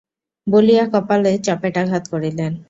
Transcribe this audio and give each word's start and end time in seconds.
বলিয়া 0.47 0.83
কপালে 0.93 1.31
চপেটাঘাত 1.45 2.03
করিলেন। 2.13 2.51